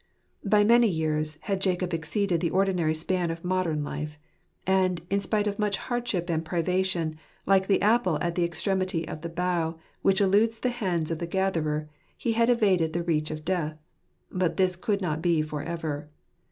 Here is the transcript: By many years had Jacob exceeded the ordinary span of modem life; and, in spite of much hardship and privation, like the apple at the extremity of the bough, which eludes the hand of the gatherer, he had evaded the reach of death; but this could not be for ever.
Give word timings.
By 0.43 0.63
many 0.63 0.87
years 0.87 1.37
had 1.41 1.61
Jacob 1.61 1.93
exceeded 1.93 2.41
the 2.41 2.49
ordinary 2.49 2.95
span 2.95 3.29
of 3.29 3.45
modem 3.45 3.83
life; 3.83 4.17
and, 4.65 4.99
in 5.11 5.19
spite 5.19 5.45
of 5.45 5.59
much 5.59 5.77
hardship 5.77 6.27
and 6.27 6.43
privation, 6.43 7.19
like 7.45 7.67
the 7.67 7.83
apple 7.83 8.17
at 8.19 8.33
the 8.33 8.43
extremity 8.43 9.07
of 9.07 9.21
the 9.21 9.29
bough, 9.29 9.77
which 10.01 10.19
eludes 10.19 10.59
the 10.61 10.69
hand 10.69 11.11
of 11.11 11.19
the 11.19 11.27
gatherer, 11.27 11.87
he 12.17 12.31
had 12.31 12.49
evaded 12.49 12.93
the 12.93 13.03
reach 13.03 13.29
of 13.29 13.45
death; 13.45 13.77
but 14.31 14.57
this 14.57 14.75
could 14.75 15.01
not 15.01 15.21
be 15.21 15.43
for 15.43 15.61
ever. 15.61 16.09